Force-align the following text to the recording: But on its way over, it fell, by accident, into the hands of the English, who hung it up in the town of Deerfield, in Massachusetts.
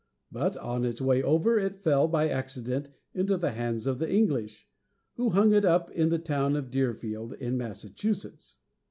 But 0.31 0.57
on 0.57 0.83
its 0.83 0.99
way 0.99 1.21
over, 1.21 1.59
it 1.59 1.77
fell, 1.83 2.07
by 2.07 2.27
accident, 2.27 2.89
into 3.13 3.37
the 3.37 3.51
hands 3.51 3.85
of 3.85 3.99
the 3.99 4.11
English, 4.11 4.67
who 5.13 5.29
hung 5.29 5.53
it 5.53 5.63
up 5.63 5.91
in 5.91 6.09
the 6.09 6.17
town 6.17 6.55
of 6.55 6.71
Deerfield, 6.71 7.33
in 7.33 7.55
Massachusetts. 7.55 8.57